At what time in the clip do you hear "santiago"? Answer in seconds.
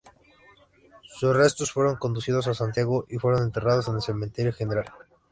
2.55-3.05